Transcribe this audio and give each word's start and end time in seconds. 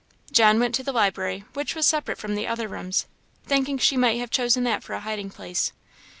John 0.31 0.59
went 0.59 0.73
to 0.73 0.83
the 0.83 0.91
library, 0.91 1.43
which 1.53 1.75
was 1.75 1.85
separate 1.85 2.17
from 2.17 2.33
the 2.33 2.47
other 2.47 2.67
rooms, 2.67 3.05
thinking 3.45 3.77
she 3.77 3.95
might 3.97 4.17
have 4.19 4.31
chosen 4.31 4.63
that 4.63 4.81
for 4.83 4.93
a 4.93 5.01
hiding 5.01 5.29
place. 5.29 5.73